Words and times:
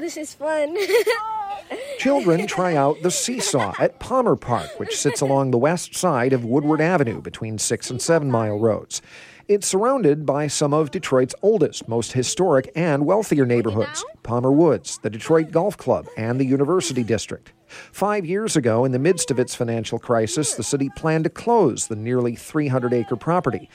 this 0.00 0.16
is 0.16 0.34
fun. 0.34 0.76
Children 1.98 2.46
try 2.46 2.74
out 2.74 3.02
the 3.02 3.10
seesaw 3.10 3.74
at 3.78 4.00
Palmer 4.00 4.34
Park, 4.34 4.80
which 4.80 4.96
sits 4.96 5.20
along 5.20 5.50
the 5.50 5.58
west 5.58 5.94
side 5.94 6.32
of 6.32 6.44
Woodward 6.44 6.80
Avenue 6.80 7.20
between 7.20 7.58
6 7.58 7.90
and 7.90 8.00
7 8.00 8.30
Mile 8.30 8.58
Roads. 8.58 9.02
It's 9.46 9.66
surrounded 9.66 10.24
by 10.24 10.46
some 10.46 10.72
of 10.72 10.90
Detroit's 10.90 11.34
oldest, 11.42 11.86
most 11.88 12.12
historic, 12.12 12.70
and 12.74 13.04
wealthier 13.04 13.44
neighborhoods 13.44 14.04
Palmer 14.22 14.52
Woods, 14.52 14.98
the 15.02 15.10
Detroit 15.10 15.50
Golf 15.50 15.76
Club, 15.76 16.06
and 16.16 16.40
the 16.40 16.46
University 16.46 17.04
District. 17.04 17.52
Five 17.66 18.24
years 18.24 18.56
ago, 18.56 18.84
in 18.84 18.92
the 18.92 18.98
midst 18.98 19.30
of 19.30 19.38
its 19.38 19.54
financial 19.54 19.98
crisis, 19.98 20.54
the 20.54 20.62
city 20.62 20.88
planned 20.96 21.24
to 21.24 21.30
close 21.30 21.88
the 21.88 21.96
nearly 21.96 22.36
300 22.36 22.94
acre 22.94 23.16
property. 23.16 23.68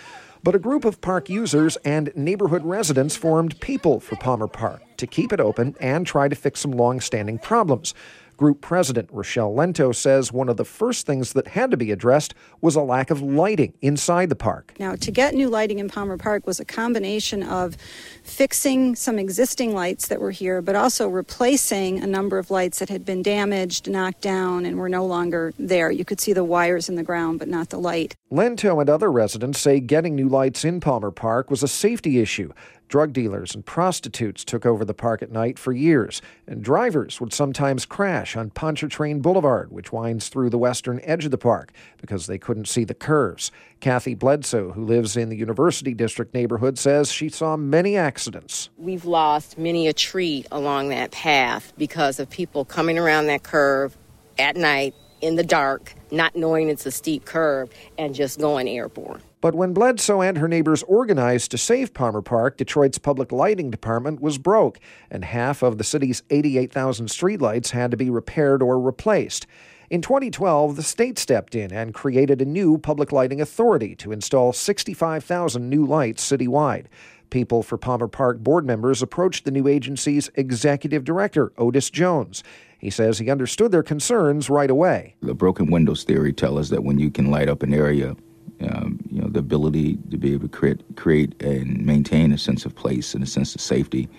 But 0.44 0.56
a 0.56 0.60
group 0.60 0.86
of 0.86 1.02
park 1.02 1.30
users 1.30 1.76
and 1.78 2.12
neighborhood 2.16 2.64
residents 2.66 3.16
formed 3.16 3.60
People 3.60 4.00
for 4.00 4.16
Palmer 4.16 4.48
Park 4.48 4.82
to 4.98 5.08
keep 5.08 5.32
it 5.32 5.40
open 5.40 5.76
and 5.80 6.06
try 6.06 6.28
to 6.28 6.36
fix 6.36 6.60
some 6.60 6.72
long 6.72 7.00
standing 7.00 7.38
problems. 7.38 7.94
Group 8.38 8.60
president 8.60 9.10
Rochelle 9.14 9.54
Lento 9.54 9.94
says 9.94 10.34
one 10.34 10.50
of 10.50 10.58
the 10.58 10.66
first 10.66 11.06
things 11.06 11.32
that 11.34 11.48
had 11.48 11.72
to 11.72 11.78
be 11.78 11.92
addressed 11.92 12.34
was 12.60 12.76
a 12.76 12.82
lack 12.82 13.10
of 13.10 13.22
lighting 13.22 13.74
inside 13.82 14.28
the 14.28 14.36
park. 14.36 14.74
Now, 14.78 14.96
to 14.96 15.12
get 15.12 15.36
new 15.36 15.48
lighting 15.48 15.80
in 15.80 15.88
Palmer 15.88 16.18
Park 16.18 16.46
was 16.46 16.60
a 16.60 16.66
combination 16.66 17.44
of 17.44 17.78
fixing 18.24 18.96
some 18.96 19.18
existing 19.20 19.74
lights 19.74 20.10
that 20.10 20.20
were 20.20 20.32
here, 20.32 20.62
but 20.62 20.76
also 20.76 21.08
replacing 21.08 22.04
a 22.04 22.08
number 22.08 22.38
of 22.38 22.52
lights 22.52 22.80
that 22.80 22.90
had 22.90 23.06
been 23.06 23.22
damaged, 23.22 23.90
knocked 23.90 24.22
down, 24.22 24.66
and 24.66 24.78
were 24.78 24.90
no 24.90 25.06
longer 25.06 25.54
there. 25.58 25.90
You 25.90 26.04
could 26.04 26.20
see 26.20 26.34
the 26.34 26.44
wires 26.44 26.90
in 26.90 26.96
the 26.96 27.04
ground, 27.04 27.40
but 27.40 27.48
not 27.48 27.70
the 27.70 27.80
light. 27.80 28.18
Lento 28.30 28.82
and 28.82 28.90
other 28.90 29.10
residents 29.10 29.62
say 29.62 29.80
getting 29.80 30.14
new 30.14 30.28
lights 30.28 30.66
in 30.66 30.82
Palmer 30.82 31.12
Park 31.12 31.50
was 31.50 31.64
a 31.64 31.70
safety 31.70 32.20
issue. 32.20 32.52
Drug 32.88 33.14
dealers 33.14 33.56
and 33.56 33.66
prostitutes 33.66 34.46
took 34.46 34.66
over 34.66 34.86
the 34.86 34.94
park 34.94 35.24
at 35.24 35.32
night 35.32 35.58
for 35.58 35.74
years, 35.74 36.22
and 36.48 36.64
drivers 36.64 37.20
would 37.20 37.34
sometimes 37.34 37.86
crash 37.86 38.36
on 38.36 38.52
Pontchartrain 38.52 39.22
Boulevard, 39.22 39.72
which 39.72 39.92
winds 39.92 40.30
through 40.30 40.52
the 40.52 40.58
western 40.58 41.00
edge 41.04 41.26
of 41.26 41.32
the 41.32 41.38
park, 41.38 41.72
because 41.98 42.28
they 42.28 42.38
couldn't 42.38 42.68
see 42.68 42.84
the 42.84 42.94
curves. 42.94 43.52
Kathy 43.80 44.14
Bledsoe, 44.14 44.72
who 44.72 44.86
lives 44.86 45.18
in 45.18 45.30
the 45.30 45.36
University 45.36 45.94
District 45.96 46.34
neighborhood, 46.34 46.78
says 46.78 47.12
she 47.12 47.30
saw 47.30 47.58
many 47.58 47.98
accidents. 47.98 48.70
We've 48.78 49.06
lost 49.06 49.58
many 49.58 49.88
a 49.88 49.94
tree 49.94 50.46
along 50.52 50.90
that 50.90 51.12
path 51.12 51.74
because 51.78 52.20
of 52.20 52.30
people 52.30 52.66
coming 52.66 53.00
around 53.00 53.26
that 53.28 53.42
curve 53.42 53.98
at 54.38 54.56
night 54.56 54.94
in 55.22 55.36
the 55.36 55.44
dark, 55.44 55.96
not 56.12 56.36
knowing 56.36 56.70
it's 56.70 56.86
a 56.86 56.92
steep 56.92 57.26
curve, 57.26 57.70
and 57.98 58.14
just 58.14 58.40
going 58.40 58.68
airborne. 58.68 59.22
But 59.46 59.54
when 59.54 59.74
Bledsoe 59.74 60.22
and 60.22 60.40
her 60.40 60.48
neighbors 60.48 60.82
organized 60.88 61.52
to 61.52 61.60
save 61.60 61.94
Palmer 61.94 62.24
Park, 62.24 62.58
Detroit's 62.58 62.98
public 62.98 63.32
lighting 63.32 63.70
department 63.70 64.20
was 64.20 64.40
broke, 64.40 64.80
and 65.12 65.24
half 65.24 65.62
of 65.62 65.78
the 65.78 65.84
city's 65.84 66.24
88,000 66.32 67.06
streetlights 67.10 67.70
had 67.70 67.92
to 67.92 67.98
be 67.98 68.10
repaired 68.10 68.64
or 68.64 68.80
replaced. 68.80 69.46
In 69.92 70.02
2012, 70.02 70.76
the 70.76 70.82
state 70.82 71.20
stepped 71.20 71.54
in 71.54 71.72
and 71.72 71.94
created 71.94 72.42
a 72.42 72.46
new 72.46 72.80
public 72.80 73.12
lighting 73.12 73.40
authority 73.40 73.96
to 73.98 74.12
install 74.12 74.52
65,000 74.52 75.70
new 75.70 75.86
lights 75.86 76.28
citywide. 76.28 76.88
People 77.30 77.62
for 77.62 77.78
Palmer 77.78 78.08
Park 78.08 78.40
board 78.40 78.66
members 78.66 79.04
approached 79.04 79.46
the 79.46 79.52
new 79.52 79.68
agency's 79.68 80.32
executive 80.34 81.04
director, 81.04 81.52
Odis 81.60 81.92
Jones. 81.92 82.44
He 82.80 82.90
says 82.90 83.20
he 83.20 83.30
understood 83.30 83.72
their 83.72 83.84
concerns 83.84 84.50
right 84.50 84.72
away. 84.72 85.18
The 85.22 85.36
broken 85.36 85.70
windows 85.70 86.04
theory 86.04 86.34
tells 86.34 86.62
us 86.62 86.70
that 86.70 86.84
when 86.84 86.98
you 86.98 87.12
can 87.12 87.30
light 87.30 87.48
up 87.48 87.62
an 87.62 87.76
area 87.76 88.16
um, 88.62 89.00
you 89.10 89.22
know, 89.22 89.28
the 89.28 89.40
ability 89.40 89.98
to 90.10 90.18
be 90.18 90.34
able 90.34 90.48
to 90.48 90.58
create, 90.58 90.96
create 90.96 91.42
and 91.42 91.86
maintain 91.86 92.32
a 92.32 92.38
sense 92.38 92.66
of 92.66 92.76
place 92.76 93.14
and 93.14 93.24
a 93.24 93.28
sense 93.28 93.56
of 93.56 93.62
safety 93.62 94.10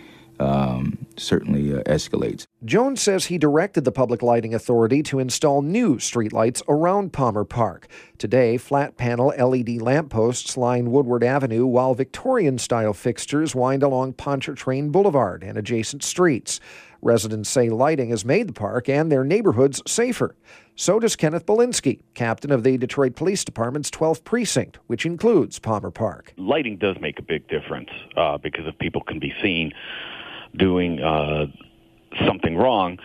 um, 0.41 0.98
certainly 1.17 1.75
uh, 1.75 1.83
escalates. 1.84 2.47
Jones 2.65 3.03
says 3.03 3.27
he 3.27 3.37
directed 3.37 3.85
the 3.85 3.93
Public 3.93 4.23
Lighting 4.23 4.55
Authority 4.55 5.03
to 5.05 5.19
install 5.19 5.61
new 5.61 5.97
streetlights 5.97 6.62
around 6.67 7.12
Palmer 7.12 7.45
Park. 7.45 7.87
Today, 8.17 8.56
flat 8.56 8.97
panel 8.97 9.27
LED 9.39 9.83
lampposts 9.83 10.56
line 10.56 10.91
Woodward 10.91 11.22
Avenue, 11.22 11.67
while 11.67 11.93
Victorian 11.93 12.56
style 12.56 12.94
fixtures 12.94 13.55
wind 13.55 13.83
along 13.83 14.15
Pontchartrain 14.15 14.91
Boulevard 14.91 15.44
and 15.44 15.59
adjacent 15.59 16.03
streets. 16.03 16.59
Residents 17.03 17.50
say 17.50 17.69
lighting 17.69 18.09
has 18.09 18.25
made 18.25 18.49
the 18.49 18.55
park 18.55 18.88
and 18.88 19.12
their 19.12 19.23
neighborhoods 19.23 19.83
safer. 19.87 20.34
So 20.75 20.99
does 20.99 21.15
Kenneth 21.15 21.44
Belinsky, 21.44 22.00
captain 22.15 22.50
of 22.50 22.65
the 22.65 22.78
Detroit 22.78 23.17
Police 23.17 23.44
Department's 23.44 23.91
12th 23.91 24.25
precinct, 24.25 24.78
which 24.87 25.05
includes 25.05 25.59
Palmer 25.59 25.91
Park. 25.91 26.33
Lighting 26.38 26.78
does 26.78 26.97
make 27.03 27.19
a 27.19 27.23
big 27.23 27.47
difference 27.49 27.91
uh, 28.17 28.38
because 28.38 28.67
if 28.67 28.78
people 28.78 29.03
can 29.03 29.19
be 29.19 29.34
seen 29.43 29.73
doing 30.56 31.03
uh, 31.03 31.47
something 32.27 32.56
wrong, 32.56 32.99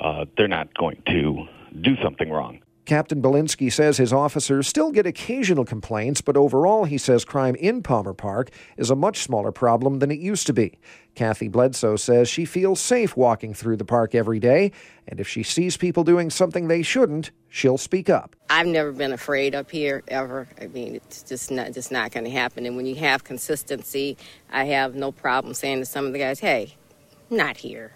uh, 0.00 0.24
they're 0.36 0.48
not 0.48 0.72
going 0.74 1.02
to 1.06 1.46
do 1.80 1.96
something 2.02 2.30
wrong. 2.30 2.60
Captain 2.88 3.20
Belinsky 3.20 3.70
says 3.70 3.98
his 3.98 4.14
officers 4.14 4.66
still 4.66 4.90
get 4.90 5.04
occasional 5.04 5.66
complaints, 5.66 6.22
but 6.22 6.38
overall, 6.38 6.86
he 6.86 6.96
says 6.96 7.22
crime 7.22 7.54
in 7.56 7.82
Palmer 7.82 8.14
Park 8.14 8.48
is 8.78 8.88
a 8.88 8.96
much 8.96 9.18
smaller 9.18 9.52
problem 9.52 9.98
than 9.98 10.10
it 10.10 10.18
used 10.18 10.46
to 10.46 10.54
be. 10.54 10.78
Kathy 11.14 11.48
Bledsoe 11.48 11.96
says 11.96 12.30
she 12.30 12.46
feels 12.46 12.80
safe 12.80 13.14
walking 13.14 13.52
through 13.52 13.76
the 13.76 13.84
park 13.84 14.14
every 14.14 14.40
day, 14.40 14.72
and 15.06 15.20
if 15.20 15.28
she 15.28 15.42
sees 15.42 15.76
people 15.76 16.02
doing 16.02 16.30
something 16.30 16.68
they 16.68 16.80
shouldn't, 16.80 17.30
she'll 17.50 17.76
speak 17.76 18.08
up. 18.08 18.34
I've 18.48 18.66
never 18.66 18.92
been 18.92 19.12
afraid 19.12 19.54
up 19.54 19.70
here 19.70 20.02
ever. 20.08 20.48
I 20.58 20.68
mean, 20.68 20.94
it's 20.94 21.22
just 21.22 21.50
not 21.50 21.72
just 21.72 21.92
not 21.92 22.10
going 22.10 22.24
to 22.24 22.30
happen. 22.30 22.64
And 22.64 22.74
when 22.74 22.86
you 22.86 22.94
have 22.94 23.22
consistency, 23.22 24.16
I 24.48 24.64
have 24.64 24.94
no 24.94 25.12
problem 25.12 25.52
saying 25.52 25.80
to 25.80 25.84
some 25.84 26.06
of 26.06 26.14
the 26.14 26.18
guys, 26.18 26.40
"Hey, 26.40 26.76
not 27.28 27.58
here." 27.58 27.92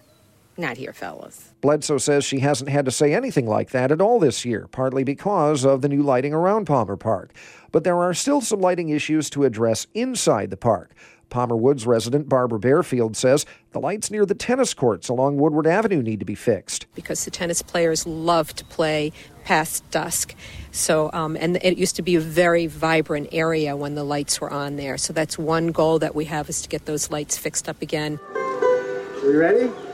Not 0.57 0.77
here, 0.77 0.93
fellas. 0.93 1.53
Bledsoe 1.61 1.99
says 1.99 2.25
she 2.25 2.41
hasn't 2.41 2.71
had 2.71 2.85
to 2.85 2.91
say 2.91 3.15
anything 3.15 3.47
like 3.47 3.71
that 3.71 3.91
at 3.91 4.01
all 4.01 4.19
this 4.19 4.45
year, 4.45 4.69
partly 4.71 5.03
because 5.03 5.65
of 5.65 5.81
the 5.81 5.89
new 5.89 6.03
lighting 6.03 6.35
around 6.35 6.67
Palmer 6.67 6.97
Park. 6.97 7.33
But 7.71 7.85
there 7.85 7.97
are 7.97 8.13
still 8.13 8.41
some 8.41 8.61
lighting 8.61 8.91
issues 8.91 9.31
to 9.31 9.45
address 9.45 9.87
inside 9.95 10.51
the 10.51 10.57
park. 10.59 10.95
Palmer 11.31 11.57
Woods 11.57 11.87
resident 11.87 12.29
Barbara 12.29 12.59
Bearfield 12.59 13.17
says 13.17 13.47
the 13.71 13.81
lights 13.81 14.11
near 14.11 14.27
the 14.27 14.35
tennis 14.35 14.75
courts 14.75 15.09
along 15.09 15.39
Woodward 15.39 15.67
Avenue 15.67 16.03
need 16.03 16.21
to 16.21 16.27
be 16.27 16.35
fixed. 16.35 16.85
Because 16.95 17.25
the 17.25 17.31
tennis 17.31 17.63
players 17.63 18.07
love 18.07 18.55
to 18.57 18.65
play 18.67 19.13
past 19.45 19.91
dusk. 19.91 20.35
So, 20.73 21.09
um, 21.15 21.39
and 21.41 21.57
it 21.63 21.79
used 21.79 21.97
to 21.97 22.03
be 22.03 22.17
a 22.17 22.21
very 22.21 22.67
vibrant 22.67 23.31
area 23.33 23.75
when 23.75 23.95
the 23.95 24.05
lights 24.05 24.43
were 24.43 24.53
on 24.53 24.77
there. 24.77 24.99
So 24.99 25.15
that's 25.15 25.39
one 25.39 25.69
goal 25.69 25.99
that 26.01 26.15
we 26.15 26.27
have 26.27 26.51
is 26.51 26.61
to 26.61 26.69
get 26.69 26.85
those 26.85 27.11
lights 27.11 27.39
fixed 27.39 27.67
up 27.67 27.81
again. 27.81 28.21
Are 28.35 29.31
you 29.31 29.39
ready? 29.39 29.92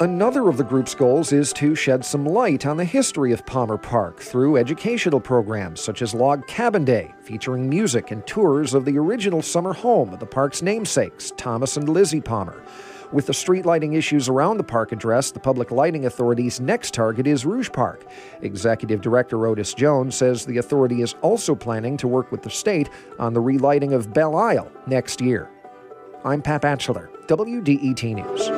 Another 0.00 0.48
of 0.48 0.56
the 0.56 0.62
group's 0.62 0.94
goals 0.94 1.32
is 1.32 1.52
to 1.54 1.74
shed 1.74 2.04
some 2.04 2.24
light 2.24 2.66
on 2.66 2.76
the 2.76 2.84
history 2.84 3.32
of 3.32 3.44
Palmer 3.44 3.76
Park 3.76 4.20
through 4.20 4.56
educational 4.56 5.18
programs 5.18 5.80
such 5.80 6.02
as 6.02 6.14
Log 6.14 6.46
Cabin 6.46 6.84
Day, 6.84 7.12
featuring 7.20 7.68
music 7.68 8.12
and 8.12 8.24
tours 8.24 8.74
of 8.74 8.84
the 8.84 8.96
original 8.96 9.42
summer 9.42 9.72
home 9.72 10.12
of 10.12 10.20
the 10.20 10.26
park's 10.26 10.62
namesakes, 10.62 11.32
Thomas 11.36 11.76
and 11.76 11.88
Lizzie 11.88 12.20
Palmer. 12.20 12.62
With 13.10 13.26
the 13.26 13.34
street 13.34 13.66
lighting 13.66 13.94
issues 13.94 14.28
around 14.28 14.58
the 14.58 14.62
park 14.62 14.92
addressed, 14.92 15.34
the 15.34 15.40
Public 15.40 15.72
Lighting 15.72 16.06
Authority's 16.06 16.60
next 16.60 16.94
target 16.94 17.26
is 17.26 17.44
Rouge 17.44 17.70
Park. 17.72 18.06
Executive 18.42 19.00
Director 19.00 19.38
Odis 19.38 19.74
Jones 19.74 20.14
says 20.14 20.46
the 20.46 20.58
authority 20.58 21.02
is 21.02 21.16
also 21.22 21.56
planning 21.56 21.96
to 21.96 22.06
work 22.06 22.30
with 22.30 22.42
the 22.42 22.50
state 22.50 22.88
on 23.18 23.32
the 23.32 23.40
relighting 23.40 23.94
of 23.94 24.12
Belle 24.12 24.36
Isle 24.36 24.70
next 24.86 25.20
year. 25.20 25.50
I'm 26.24 26.40
Pat 26.40 26.62
Batcheller, 26.62 27.08
WDET 27.26 28.14
News. 28.14 28.57